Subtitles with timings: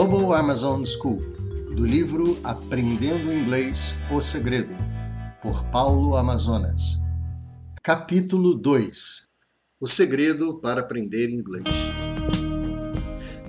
[0.00, 1.20] Global Amazon School,
[1.76, 4.74] do livro Aprendendo Inglês O Segredo,
[5.42, 6.98] por Paulo Amazonas.
[7.82, 9.28] Capítulo 2
[9.78, 11.66] O segredo para aprender inglês.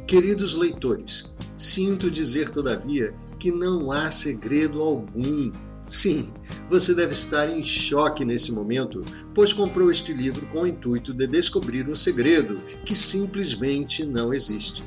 [0.05, 5.54] Queridos leitores, sinto dizer, todavia, que não há segredo algum
[5.88, 6.33] Sim,
[6.70, 11.28] você deve estar em choque nesse momento, pois comprou este livro com o intuito de
[11.28, 14.83] descobrir um segredo que simplesmente não existe.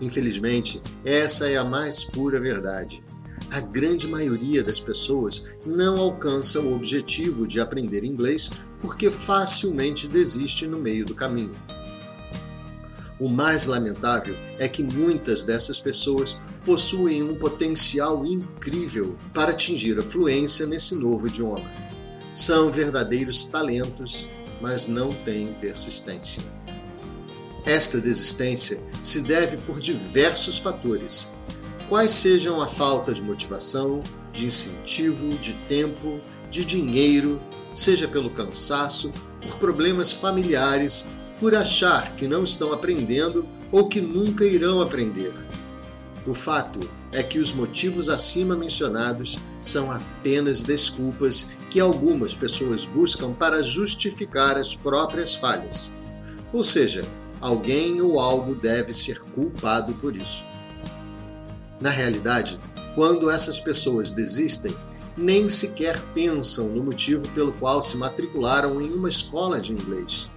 [0.00, 3.02] Infelizmente, essa é a mais pura verdade.
[3.52, 10.66] A grande maioria das pessoas não alcança o objetivo de aprender inglês porque facilmente desiste
[10.66, 11.54] no meio do caminho.
[13.18, 20.02] O mais lamentável é que muitas dessas pessoas possuem um potencial incrível para atingir a
[20.02, 21.70] fluência nesse novo idioma.
[22.32, 24.28] São verdadeiros talentos,
[24.60, 26.42] mas não têm persistência.
[27.64, 31.32] Esta desistência se deve por diversos fatores,
[31.88, 34.02] quais sejam a falta de motivação,
[34.32, 37.40] de incentivo, de tempo, de dinheiro,
[37.74, 44.44] seja pelo cansaço, por problemas familiares, por achar que não estão aprendendo ou que nunca
[44.44, 45.32] irão aprender,
[46.26, 46.80] o fato
[47.12, 54.56] é que os motivos acima mencionados são apenas desculpas que algumas pessoas buscam para justificar
[54.56, 55.92] as próprias falhas.
[56.50, 57.04] Ou seja,
[57.44, 60.46] alguém ou algo deve ser culpado por isso.
[61.78, 62.58] Na realidade,
[62.94, 64.74] quando essas pessoas desistem,
[65.14, 70.30] nem sequer pensam no motivo pelo qual se matricularam em uma escola de inglês.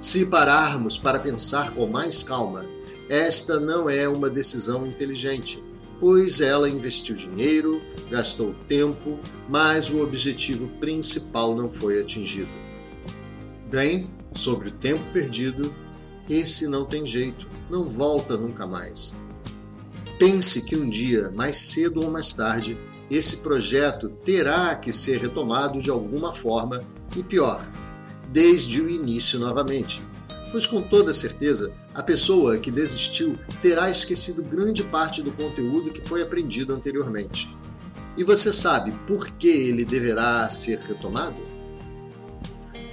[0.00, 2.64] Se pararmos para pensar com mais calma,
[3.08, 5.64] esta não é uma decisão inteligente,
[5.98, 12.52] pois ela investiu dinheiro, gastou tempo, mas o objetivo principal não foi atingido.
[13.68, 15.74] Bem, sobre o tempo perdido,
[16.28, 19.14] esse não tem jeito, não volta nunca mais.
[20.18, 22.78] Pense que um dia, mais cedo ou mais tarde,
[23.10, 26.80] esse projeto terá que ser retomado de alguma forma
[27.16, 27.60] e pior,
[28.30, 30.02] desde o início novamente
[30.54, 36.00] pois com toda certeza a pessoa que desistiu terá esquecido grande parte do conteúdo que
[36.00, 37.58] foi aprendido anteriormente.
[38.16, 41.34] E você sabe por que ele deverá ser retomado?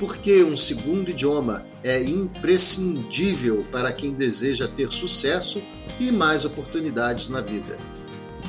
[0.01, 5.61] Porque um segundo idioma é imprescindível para quem deseja ter sucesso
[5.99, 7.77] e mais oportunidades na vida.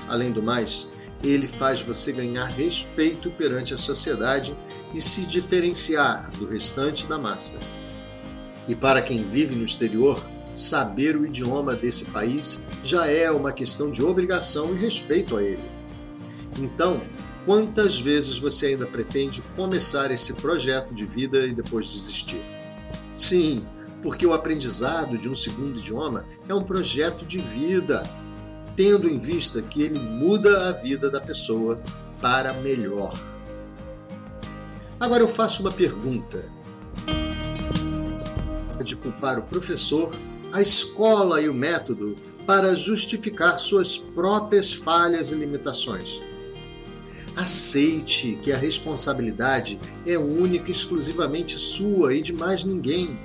[0.09, 0.91] Além do mais,
[1.23, 4.57] ele faz você ganhar respeito perante a sociedade
[4.95, 7.61] e se diferenciar do restante da massa.
[8.67, 13.91] E para quem vive no exterior, saber o idioma desse país já é uma questão
[13.91, 15.71] de obrigação e respeito a ele.
[16.59, 17.03] Então,
[17.45, 22.43] quantas vezes você ainda pretende começar esse projeto de vida e depois desistir?
[23.17, 23.67] Sim,
[24.03, 28.03] porque o aprendizado de um segundo idioma é um projeto de vida,
[28.77, 31.81] tendo em vista que ele muda a vida da pessoa
[32.21, 33.17] para melhor.
[34.99, 36.49] Agora eu faço uma pergunta
[38.83, 40.13] de culpar o professor,
[40.53, 42.17] a escola e o método
[42.47, 46.21] para justificar suas próprias falhas e limitações.
[47.37, 53.19] Aceite que a responsabilidade é única e exclusivamente sua e de mais ninguém.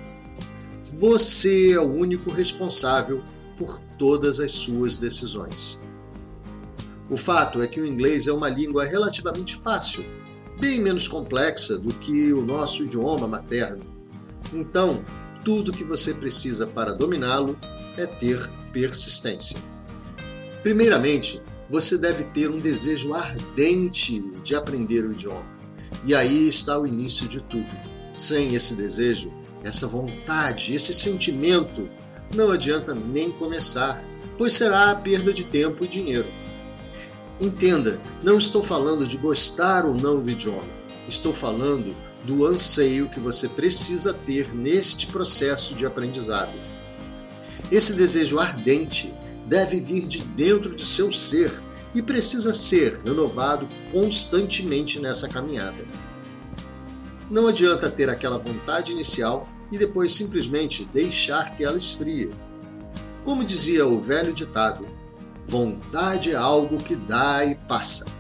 [0.99, 3.21] Você é o único responsável
[3.57, 5.81] por todas as suas decisões.
[7.09, 10.05] O fato é que o inglês é uma língua relativamente fácil,
[10.59, 13.83] bem menos complexa do que o nosso idioma materno.
[14.53, 15.03] Então,
[15.43, 17.57] tudo que você precisa para dominá-lo
[17.97, 19.57] é ter persistência.
[20.63, 25.45] Primeiramente, você deve ter um desejo ardente de aprender o idioma.
[26.05, 27.67] E aí está o início de tudo.
[28.13, 29.31] Sem esse desejo,
[29.63, 31.89] essa vontade, esse sentimento,
[32.35, 34.03] não adianta nem começar,
[34.37, 36.27] pois será a perda de tempo e dinheiro.
[37.39, 40.77] Entenda, não estou falando de gostar ou não do idioma.
[41.07, 41.95] Estou falando
[42.25, 46.53] do anseio que você precisa ter neste processo de aprendizado.
[47.71, 49.13] Esse desejo ardente
[49.47, 51.51] deve vir de dentro de seu ser
[51.95, 55.85] e precisa ser renovado constantemente nessa caminhada.
[57.29, 62.29] Não adianta ter aquela vontade inicial e depois simplesmente deixar que ela esfrie.
[63.23, 64.85] Como dizia o velho ditado,
[65.45, 68.16] vontade é algo que dá e passa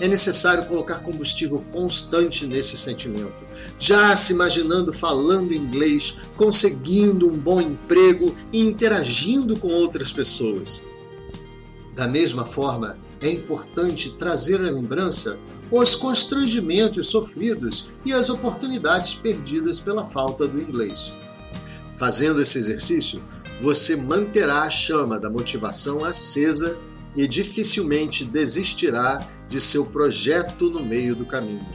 [0.00, 3.44] é necessário colocar combustível constante nesse sentimento.
[3.78, 10.84] Já se imaginando falando inglês, conseguindo um bom emprego e interagindo com outras pessoas.
[11.94, 15.38] Da mesma forma, é importante trazer à lembrança
[15.70, 21.16] os constrangimentos sofridos e as oportunidades perdidas pela falta do inglês.
[21.96, 23.22] Fazendo esse exercício,
[23.60, 26.76] você manterá a chama da motivação acesa
[27.16, 31.66] e dificilmente desistirá de seu projeto no meio do caminho.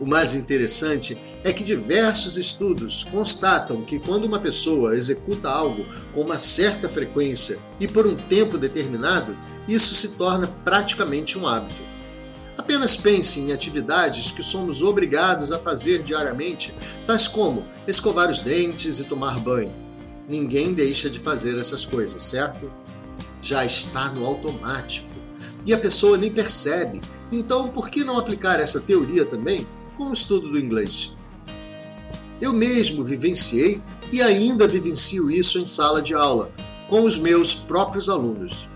[0.00, 6.22] O mais interessante é que diversos estudos constatam que quando uma pessoa executa algo com
[6.22, 9.36] uma certa frequência e por um tempo determinado,
[9.68, 11.82] isso se torna praticamente um hábito.
[12.56, 16.74] Apenas pense em atividades que somos obrigados a fazer diariamente,
[17.06, 19.74] tais como escovar os dentes e tomar banho.
[20.28, 22.70] Ninguém deixa de fazer essas coisas, certo?
[23.52, 25.10] Já está no automático.
[25.66, 27.02] E a pessoa nem percebe.
[27.30, 31.14] Então, por que não aplicar essa teoria também com o estudo do inglês?
[32.40, 36.50] Eu mesmo vivenciei e ainda vivencio isso em sala de aula,
[36.88, 38.70] com os meus próprios alunos.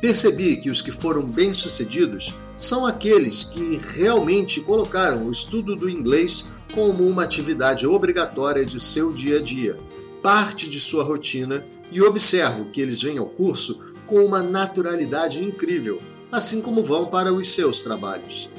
[0.00, 6.50] Percebi que os que foram bem-sucedidos são aqueles que realmente colocaram o estudo do inglês
[6.74, 9.76] como uma atividade obrigatória de seu dia a dia,
[10.20, 16.00] parte de sua rotina, e observo que eles vêm ao curso com uma naturalidade incrível,
[16.30, 18.52] assim como vão para os seus trabalhos.